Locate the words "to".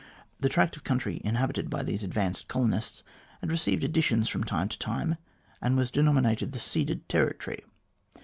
4.67-4.79